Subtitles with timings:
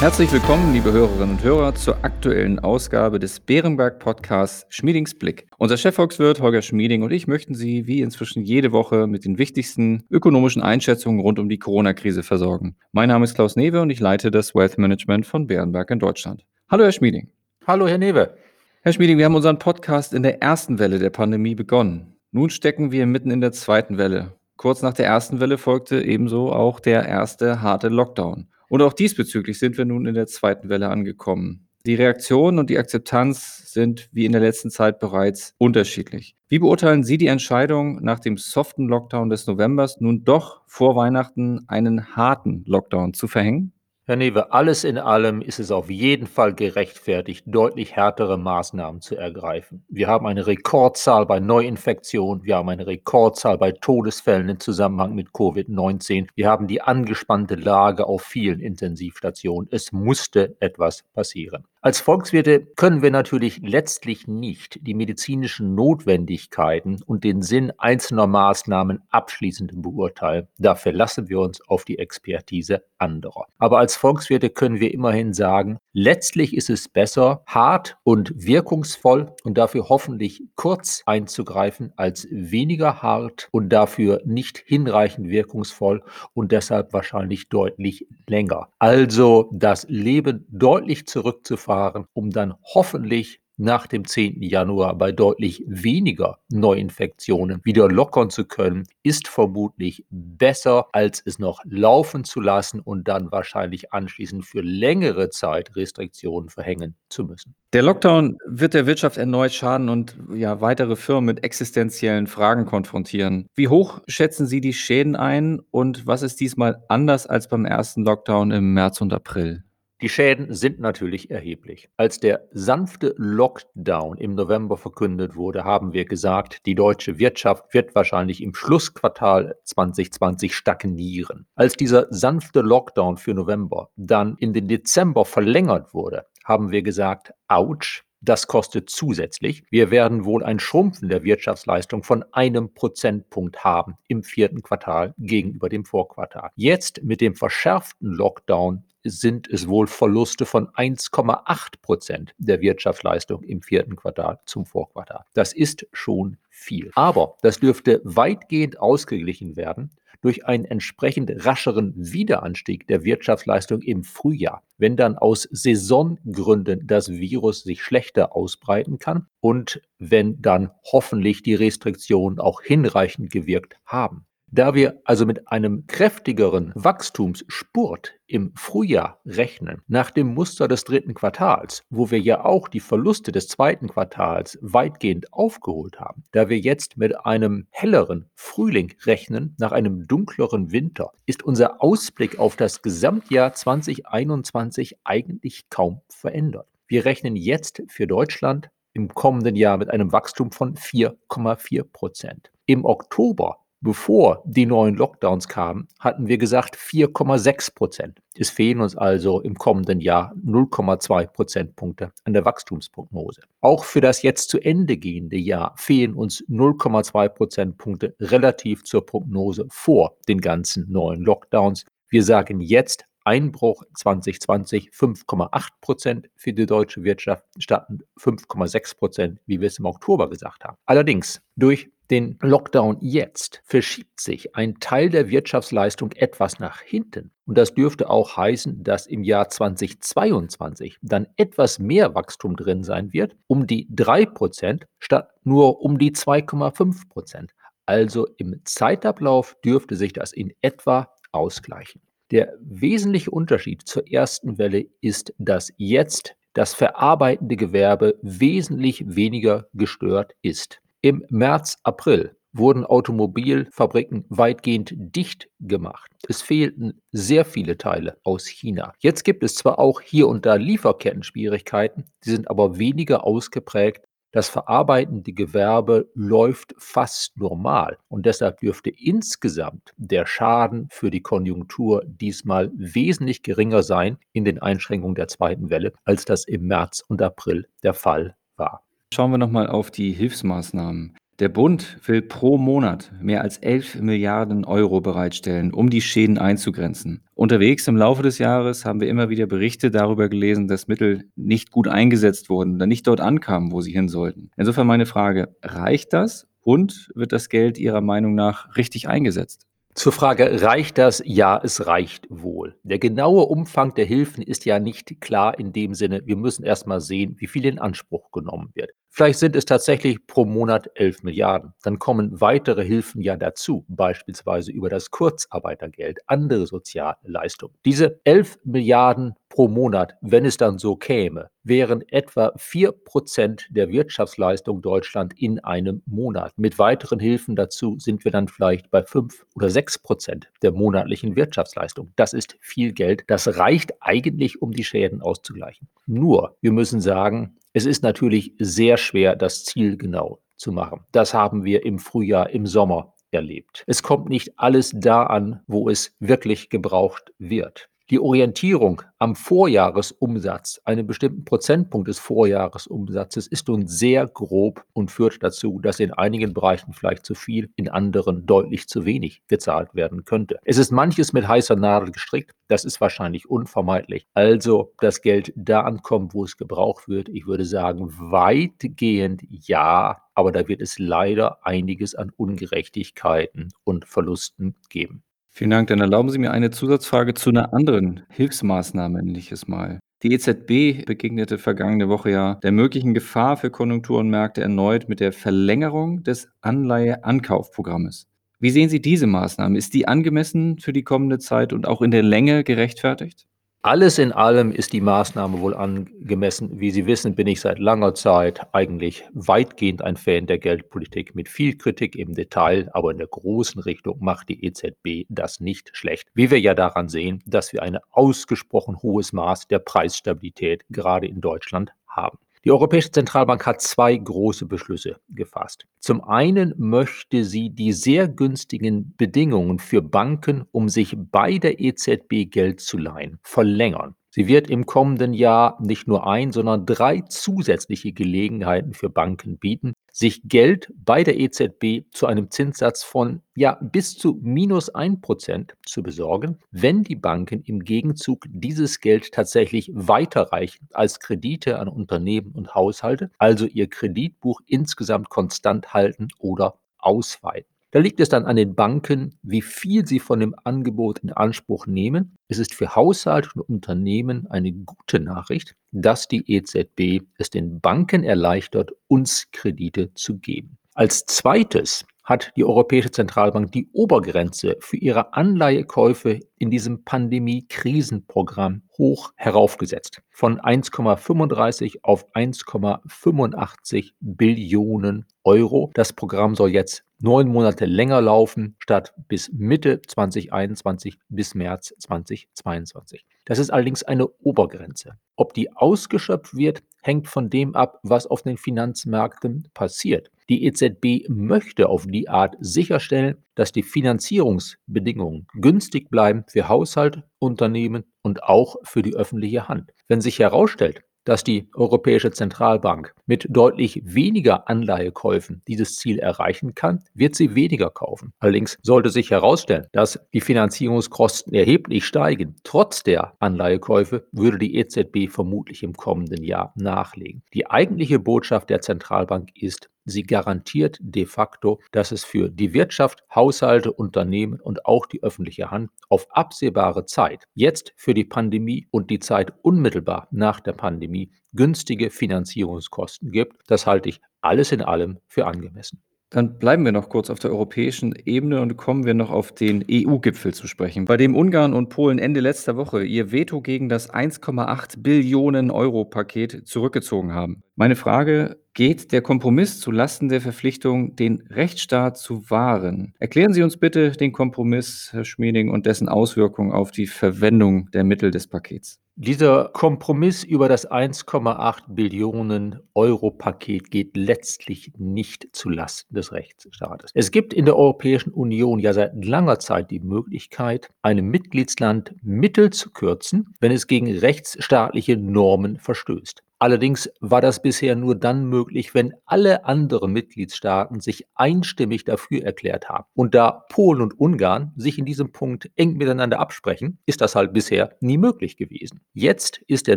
[0.00, 5.48] Herzlich willkommen, liebe Hörerinnen und Hörer, zur aktuellen Ausgabe des Bärenberg Podcasts Schmiedings Blick.
[5.58, 10.04] Unser Chefvolkswirt Holger Schmieding und ich möchten Sie wie inzwischen jede Woche mit den wichtigsten
[10.08, 12.76] ökonomischen Einschätzungen rund um die Corona-Krise versorgen.
[12.92, 16.46] Mein Name ist Klaus Newe und ich leite das Wealth Management von Bärenberg in Deutschland.
[16.70, 17.32] Hallo, Herr Schmieding.
[17.66, 18.36] Hallo, Herr Newe.
[18.82, 22.14] Herr Schmieding, wir haben unseren Podcast in der ersten Welle der Pandemie begonnen.
[22.30, 24.34] Nun stecken wir mitten in der zweiten Welle.
[24.56, 28.46] Kurz nach der ersten Welle folgte ebenso auch der erste harte Lockdown.
[28.68, 31.68] Und auch diesbezüglich sind wir nun in der zweiten Welle angekommen.
[31.86, 36.36] Die Reaktion und die Akzeptanz sind wie in der letzten Zeit bereits unterschiedlich.
[36.48, 41.60] Wie beurteilen Sie die Entscheidung, nach dem soften Lockdown des Novembers nun doch vor Weihnachten
[41.68, 43.72] einen harten Lockdown zu verhängen?
[44.08, 49.16] Herr Newe, alles in allem ist es auf jeden Fall gerechtfertigt, deutlich härtere Maßnahmen zu
[49.16, 49.84] ergreifen.
[49.90, 55.32] Wir haben eine Rekordzahl bei Neuinfektionen, wir haben eine Rekordzahl bei Todesfällen im Zusammenhang mit
[55.32, 59.68] Covid-19, wir haben die angespannte Lage auf vielen Intensivstationen.
[59.70, 61.66] Es musste etwas passieren.
[61.80, 69.02] Als Volkswirte können wir natürlich letztlich nicht die medizinischen Notwendigkeiten und den Sinn einzelner Maßnahmen
[69.10, 70.48] abschließend beurteilen.
[70.58, 73.46] Da verlassen wir uns auf die Expertise anderer.
[73.58, 79.56] Aber als Volkswirte können wir immerhin sagen, letztlich ist es besser, hart und wirkungsvoll und
[79.56, 86.02] dafür hoffentlich kurz einzugreifen, als weniger hart und dafür nicht hinreichend wirkungsvoll
[86.34, 88.68] und deshalb wahrscheinlich deutlich länger.
[88.80, 94.40] Also das Leben deutlich zurückzufahren fahren, um dann hoffentlich nach dem 10.
[94.40, 101.60] Januar bei deutlich weniger Neuinfektionen wieder lockern zu können, ist vermutlich besser, als es noch
[101.64, 107.56] laufen zu lassen und dann wahrscheinlich anschließend für längere Zeit Restriktionen verhängen zu müssen.
[107.72, 113.48] Der Lockdown wird der Wirtschaft erneut schaden und ja, weitere Firmen mit existenziellen Fragen konfrontieren.
[113.56, 118.04] Wie hoch schätzen Sie die Schäden ein und was ist diesmal anders als beim ersten
[118.04, 119.64] Lockdown im März und April?
[120.00, 121.90] Die Schäden sind natürlich erheblich.
[121.96, 127.96] Als der sanfte Lockdown im November verkündet wurde, haben wir gesagt, die deutsche Wirtschaft wird
[127.96, 131.48] wahrscheinlich im Schlussquartal 2020 stagnieren.
[131.56, 137.32] Als dieser sanfte Lockdown für November dann in den Dezember verlängert wurde, haben wir gesagt,
[137.48, 139.64] ouch, das kostet zusätzlich.
[139.70, 145.68] Wir werden wohl ein Schrumpfen der Wirtschaftsleistung von einem Prozentpunkt haben im vierten Quartal gegenüber
[145.68, 146.50] dem Vorquartal.
[146.56, 153.62] Jetzt mit dem verschärften Lockdown sind es wohl Verluste von 1,8 Prozent der Wirtschaftsleistung im
[153.62, 155.24] vierten Quartal zum Vorquartal.
[155.34, 156.90] Das ist schon viel.
[156.94, 164.62] Aber das dürfte weitgehend ausgeglichen werden durch einen entsprechend rascheren Wiederanstieg der Wirtschaftsleistung im Frühjahr,
[164.76, 171.54] wenn dann aus Saisongründen das Virus sich schlechter ausbreiten kann und wenn dann hoffentlich die
[171.54, 174.26] Restriktionen auch hinreichend gewirkt haben.
[174.50, 181.12] Da wir also mit einem kräftigeren Wachstumsspurt im Frühjahr rechnen, nach dem Muster des dritten
[181.12, 186.58] Quartals, wo wir ja auch die Verluste des zweiten Quartals weitgehend aufgeholt haben, da wir
[186.58, 192.80] jetzt mit einem helleren Frühling rechnen, nach einem dunkleren Winter, ist unser Ausblick auf das
[192.80, 196.66] Gesamtjahr 2021 eigentlich kaum verändert.
[196.86, 202.50] Wir rechnen jetzt für Deutschland im kommenden Jahr mit einem Wachstum von 4,4 Prozent.
[202.64, 208.20] Im Oktober Bevor die neuen Lockdowns kamen, hatten wir gesagt 4,6 Prozent.
[208.34, 213.42] Es fehlen uns also im kommenden Jahr 0,2 Prozentpunkte an der Wachstumsprognose.
[213.60, 219.66] Auch für das jetzt zu Ende gehende Jahr fehlen uns 0,2 Prozentpunkte relativ zur Prognose
[219.70, 221.84] vor den ganzen neuen Lockdowns.
[222.08, 227.86] Wir sagen jetzt Einbruch 2020 5,8 Prozent für die deutsche Wirtschaft statt
[228.18, 230.78] 5,6 Prozent, wie wir es im Oktober gesagt haben.
[230.86, 237.32] Allerdings durch den Lockdown jetzt verschiebt sich ein Teil der Wirtschaftsleistung etwas nach hinten.
[237.44, 243.12] Und das dürfte auch heißen, dass im Jahr 2022 dann etwas mehr Wachstum drin sein
[243.12, 247.50] wird, um die 3% statt nur um die 2,5%.
[247.84, 252.02] Also im Zeitablauf dürfte sich das in etwa ausgleichen.
[252.30, 260.32] Der wesentliche Unterschied zur ersten Welle ist, dass jetzt das verarbeitende Gewerbe wesentlich weniger gestört
[260.42, 260.80] ist.
[261.00, 266.10] Im März, April wurden Automobilfabriken weitgehend dicht gemacht.
[266.28, 268.92] Es fehlten sehr viele Teile aus China.
[268.98, 274.04] Jetzt gibt es zwar auch hier und da Lieferketten-Schwierigkeiten, die sind aber weniger ausgeprägt.
[274.32, 282.02] Das verarbeitende Gewerbe läuft fast normal und deshalb dürfte insgesamt der Schaden für die Konjunktur
[282.06, 287.22] diesmal wesentlich geringer sein in den Einschränkungen der zweiten Welle, als das im März und
[287.22, 288.84] April der Fall war.
[289.12, 291.16] Schauen wir nochmal auf die Hilfsmaßnahmen.
[291.38, 297.22] Der Bund will pro Monat mehr als 11 Milliarden Euro bereitstellen, um die Schäden einzugrenzen.
[297.34, 301.70] Unterwegs im Laufe des Jahres haben wir immer wieder Berichte darüber gelesen, dass Mittel nicht
[301.70, 304.50] gut eingesetzt wurden oder nicht dort ankamen, wo sie hin sollten.
[304.56, 309.68] Insofern meine Frage, reicht das und wird das Geld Ihrer Meinung nach richtig eingesetzt?
[309.98, 311.22] Zur Frage, reicht das?
[311.24, 312.76] Ja, es reicht wohl.
[312.84, 316.86] Der genaue Umfang der Hilfen ist ja nicht klar in dem Sinne, wir müssen erst
[316.86, 318.90] mal sehen, wie viel in Anspruch genommen wird.
[319.10, 321.72] Vielleicht sind es tatsächlich pro Monat 11 Milliarden.
[321.82, 327.74] Dann kommen weitere Hilfen ja dazu, beispielsweise über das Kurzarbeitergeld, andere soziale Leistungen.
[327.84, 334.82] Diese 11 Milliarden pro Monat, wenn es dann so käme, wären etwa 4% der Wirtschaftsleistung
[334.82, 336.52] Deutschland in einem Monat.
[336.56, 342.12] Mit weiteren Hilfen dazu sind wir dann vielleicht bei 5 oder 6% der monatlichen Wirtschaftsleistung.
[342.16, 343.24] Das ist viel Geld.
[343.26, 345.88] Das reicht eigentlich, um die Schäden auszugleichen.
[346.06, 351.02] Nur, wir müssen sagen, es ist natürlich sehr schwer, das Ziel genau zu machen.
[351.12, 353.84] Das haben wir im Frühjahr, im Sommer erlebt.
[353.86, 357.88] Es kommt nicht alles da an, wo es wirklich gebraucht wird.
[358.10, 365.42] Die Orientierung am Vorjahresumsatz, einem bestimmten Prozentpunkt des Vorjahresumsatzes, ist nun sehr grob und führt
[365.42, 370.24] dazu, dass in einigen Bereichen vielleicht zu viel, in anderen deutlich zu wenig gezahlt werden
[370.24, 370.58] könnte.
[370.64, 374.26] Es ist manches mit heißer Nadel gestrickt, das ist wahrscheinlich unvermeidlich.
[374.32, 377.28] Also das Geld da ankommt, wo es gebraucht wird.
[377.28, 384.76] Ich würde sagen, weitgehend ja, aber da wird es leider einiges an Ungerechtigkeiten und Verlusten
[384.88, 385.24] geben.
[385.50, 385.88] Vielen Dank.
[385.88, 389.98] Dann erlauben Sie mir eine Zusatzfrage zu einer anderen Hilfsmaßnahme, nenne ich es mal.
[390.22, 396.24] Die EZB begegnete vergangene Woche ja der möglichen Gefahr für Konjunkturenmärkte erneut mit der Verlängerung
[396.24, 398.26] des Anleiheankaufprogrammes.
[398.58, 399.78] Wie sehen Sie diese Maßnahme?
[399.78, 403.46] Ist die angemessen für die kommende Zeit und auch in der Länge gerechtfertigt?
[403.82, 406.80] Alles in allem ist die Maßnahme wohl angemessen.
[406.80, 411.48] Wie Sie wissen, bin ich seit langer Zeit eigentlich weitgehend ein Fan der Geldpolitik mit
[411.48, 416.26] viel Kritik im Detail, aber in der großen Richtung macht die EZB das nicht schlecht.
[416.34, 421.40] Wie wir ja daran sehen, dass wir ein ausgesprochen hohes Maß der Preisstabilität gerade in
[421.40, 422.38] Deutschland haben.
[422.64, 425.86] Die Europäische Zentralbank hat zwei große Beschlüsse gefasst.
[426.00, 432.50] Zum einen möchte sie die sehr günstigen Bedingungen für Banken, um sich bei der EZB
[432.50, 434.14] Geld zu leihen, verlängern.
[434.30, 439.94] Sie wird im kommenden Jahr nicht nur ein, sondern drei zusätzliche Gelegenheiten für Banken bieten,
[440.12, 446.02] sich Geld bei der EZB zu einem Zinssatz von ja bis zu minus 1% zu
[446.02, 452.74] besorgen, wenn die Banken im Gegenzug dieses Geld tatsächlich weiterreichen als Kredite an Unternehmen und
[452.74, 457.77] Haushalte, also ihr Kreditbuch insgesamt konstant halten oder ausweiten.
[457.90, 461.86] Da liegt es dann an den Banken, wie viel sie von dem Angebot in Anspruch
[461.86, 462.36] nehmen.
[462.48, 468.24] Es ist für Haushalte und Unternehmen eine gute Nachricht, dass die EZB es den Banken
[468.24, 470.76] erleichtert, uns Kredite zu geben.
[470.94, 479.32] Als zweites hat die Europäische Zentralbank die Obergrenze für ihre Anleihekäufe in diesem Pandemie-Krisenprogramm hoch
[479.36, 480.20] heraufgesetzt.
[480.28, 485.90] Von 1,35 auf 1,85 Billionen Euro.
[485.94, 493.24] Das Programm soll jetzt neun Monate länger laufen, statt bis Mitte 2021 bis März 2022.
[493.46, 495.14] Das ist allerdings eine Obergrenze.
[495.34, 500.30] Ob die ausgeschöpft wird, hängt von dem ab, was auf den Finanzmärkten passiert.
[500.48, 508.04] Die EZB möchte auf die Art sicherstellen, dass die Finanzierungsbedingungen günstig bleiben für Haushalt, Unternehmen
[508.22, 509.92] und auch für die öffentliche Hand.
[510.08, 517.04] Wenn sich herausstellt, dass die Europäische Zentralbank mit deutlich weniger Anleihekäufen dieses Ziel erreichen kann,
[517.12, 518.32] wird sie weniger kaufen.
[518.38, 522.56] Allerdings sollte sich herausstellen, dass die Finanzierungskosten erheblich steigen.
[522.64, 527.42] Trotz der Anleihekäufe würde die EZB vermutlich im kommenden Jahr nachlegen.
[527.52, 533.22] Die eigentliche Botschaft der Zentralbank ist, Sie garantiert de facto, dass es für die Wirtschaft,
[533.34, 539.10] Haushalte, Unternehmen und auch die öffentliche Hand auf absehbare Zeit, jetzt für die Pandemie und
[539.10, 543.56] die Zeit unmittelbar nach der Pandemie, günstige Finanzierungskosten gibt.
[543.66, 546.02] Das halte ich alles in allem für angemessen.
[546.30, 549.82] Dann bleiben wir noch kurz auf der europäischen Ebene und kommen wir noch auf den
[549.90, 554.12] EU-Gipfel zu sprechen, bei dem Ungarn und Polen Ende letzter Woche ihr Veto gegen das
[554.12, 557.62] 1,8 Billionen Euro Paket zurückgezogen haben.
[557.76, 563.12] Meine Frage, geht der Kompromiss zu Lasten der Verpflichtung, den Rechtsstaat zu wahren?
[563.18, 568.04] Erklären Sie uns bitte den Kompromiss, Herr Schmieding, und dessen Auswirkungen auf die Verwendung der
[568.04, 569.00] Mittel des Pakets.
[569.16, 577.10] Dieser Kompromiss über das 1,8 Billionen Euro Paket geht letztlich nicht zu Lasten des Rechtsstaates.
[577.14, 582.70] Es gibt in der Europäischen Union ja seit langer Zeit die Möglichkeit, einem Mitgliedsland Mittel
[582.70, 586.44] zu kürzen, wenn es gegen rechtsstaatliche Normen verstößt.
[586.60, 592.88] Allerdings war das bisher nur dann möglich, wenn alle anderen Mitgliedstaaten sich einstimmig dafür erklärt
[592.88, 593.04] haben.
[593.14, 597.52] Und da Polen und Ungarn sich in diesem Punkt eng miteinander absprechen, ist das halt
[597.52, 599.02] bisher nie möglich gewesen.
[599.12, 599.96] Jetzt ist der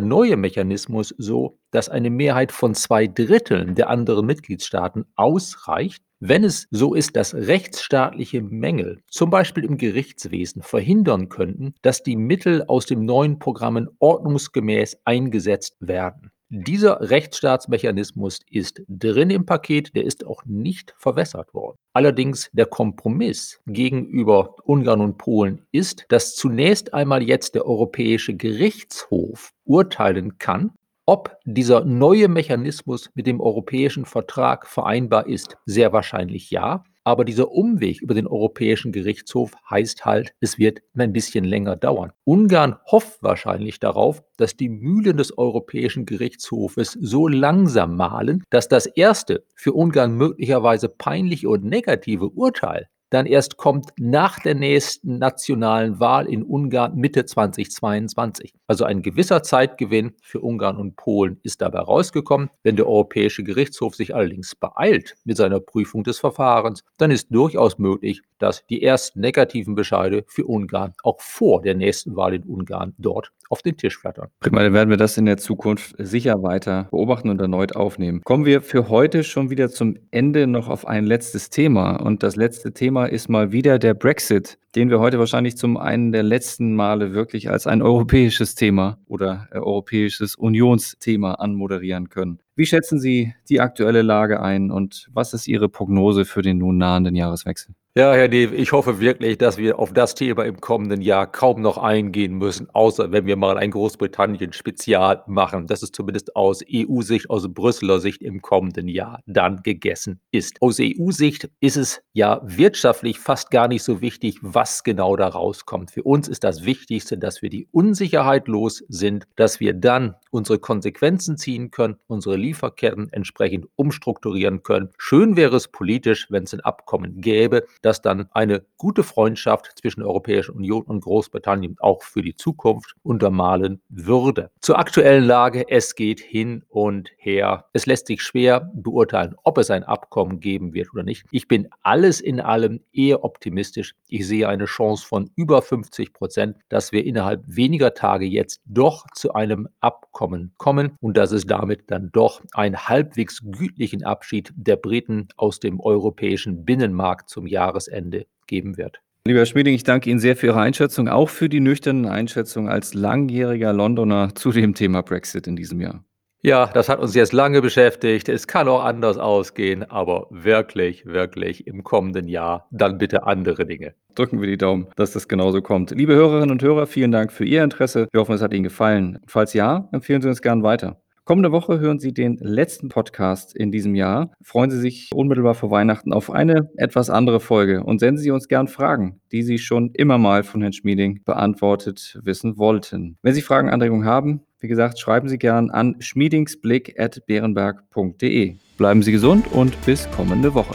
[0.00, 6.68] neue Mechanismus so, dass eine Mehrheit von zwei Dritteln der anderen Mitgliedstaaten ausreicht, wenn es
[6.70, 12.86] so ist, dass rechtsstaatliche Mängel, zum Beispiel im Gerichtswesen, verhindern könnten, dass die Mittel aus
[12.86, 16.30] dem neuen Programmen ordnungsgemäß eingesetzt werden.
[16.54, 21.78] Dieser Rechtsstaatsmechanismus ist drin im Paket, der ist auch nicht verwässert worden.
[21.94, 29.54] Allerdings der Kompromiss gegenüber Ungarn und Polen ist, dass zunächst einmal jetzt der Europäische Gerichtshof
[29.64, 30.72] urteilen kann,
[31.06, 36.84] ob dieser neue Mechanismus mit dem europäischen Vertrag vereinbar ist, sehr wahrscheinlich ja.
[37.04, 42.12] Aber dieser Umweg über den Europäischen Gerichtshof heißt halt, es wird ein bisschen länger dauern.
[42.24, 48.86] Ungarn hofft wahrscheinlich darauf, dass die Mühlen des Europäischen Gerichtshofes so langsam mahlen, dass das
[48.86, 56.00] erste für Ungarn möglicherweise peinliche und negative Urteil dann erst kommt nach der nächsten nationalen
[56.00, 58.54] Wahl in Ungarn Mitte 2022.
[58.66, 62.48] Also ein gewisser Zeitgewinn für Ungarn und Polen ist dabei rausgekommen.
[62.62, 67.78] Wenn der Europäische Gerichtshof sich allerdings beeilt mit seiner Prüfung des Verfahrens, dann ist durchaus
[67.78, 72.94] möglich, dass die ersten negativen Bescheide für Ungarn auch vor der nächsten Wahl in Ungarn
[72.96, 74.28] dort auf den Tisch flattern.
[74.40, 78.22] Prima, dann werden wir das in der Zukunft sicher weiter beobachten und erneut aufnehmen.
[78.24, 81.96] Kommen wir für heute schon wieder zum Ende noch auf ein letztes Thema.
[81.96, 86.12] Und das letzte Thema ist mal wieder der Brexit, den wir heute wahrscheinlich zum einen
[86.12, 92.40] der letzten Male wirklich als ein europäisches Thema oder äh, europäisches Unionsthema anmoderieren können.
[92.62, 96.78] Wie schätzen Sie die aktuelle Lage ein und was ist Ihre Prognose für den nun
[96.78, 97.74] nahenden Jahreswechsel?
[97.94, 101.60] Ja, Herr Newe, ich hoffe wirklich, dass wir auf das Thema im kommenden Jahr kaum
[101.60, 107.28] noch eingehen müssen, außer wenn wir mal ein Großbritannien-Spezial machen, dass es zumindest aus EU-Sicht,
[107.28, 110.62] aus Brüsseler Sicht im kommenden Jahr dann gegessen ist.
[110.62, 115.90] Aus EU-Sicht ist es ja wirtschaftlich fast gar nicht so wichtig, was genau da rauskommt.
[115.90, 120.58] Für uns ist das Wichtigste, dass wir die Unsicherheit los sind, dass wir dann unsere
[120.58, 124.90] Konsequenzen ziehen können, unsere Lieferketten entsprechend umstrukturieren können.
[124.98, 130.00] Schön wäre es politisch, wenn es ein Abkommen gäbe, dass dann eine gute Freundschaft zwischen
[130.00, 134.50] der Europäischen Union und Großbritannien auch für die Zukunft untermalen würde.
[134.60, 137.64] Zur aktuellen Lage, es geht hin und her.
[137.72, 141.24] Es lässt sich schwer beurteilen, ob es ein Abkommen geben wird oder nicht.
[141.30, 143.94] Ich bin alles in allem eher optimistisch.
[144.08, 149.06] Ich sehe eine Chance von über 50 Prozent, dass wir innerhalb weniger Tage jetzt doch
[149.14, 154.76] zu einem Abkommen kommen und dass es damit dann doch einen halbwegs gütlichen Abschied der
[154.76, 159.00] Briten aus dem europäischen Binnenmarkt zum Jahr Jahresende geben wird.
[159.24, 162.68] Lieber Herr Schmieding, ich danke Ihnen sehr für Ihre Einschätzung, auch für die nüchternen Einschätzungen
[162.68, 166.04] als langjähriger Londoner zu dem Thema Brexit in diesem Jahr.
[166.44, 168.28] Ja, das hat uns jetzt lange beschäftigt.
[168.28, 173.94] Es kann auch anders ausgehen, aber wirklich, wirklich im kommenden Jahr dann bitte andere Dinge.
[174.16, 175.92] Drücken wir die Daumen, dass das genauso kommt.
[175.92, 178.08] Liebe Hörerinnen und Hörer, vielen Dank für Ihr Interesse.
[178.10, 179.20] Wir hoffen, es hat Ihnen gefallen.
[179.28, 181.01] Falls ja, empfehlen Sie uns gern weiter.
[181.24, 184.32] Kommende Woche hören Sie den letzten Podcast in diesem Jahr.
[184.42, 188.48] Freuen Sie sich unmittelbar vor Weihnachten auf eine etwas andere Folge und senden Sie uns
[188.48, 193.18] gern Fragen, die Sie schon immer mal von Herrn Schmieding beantwortet wissen wollten.
[193.22, 198.56] Wenn Sie Fragen, Anregungen haben, wie gesagt, schreiben Sie gern an schmiedingsblick.beerenberg.de.
[198.76, 200.74] Bleiben Sie gesund und bis kommende Woche.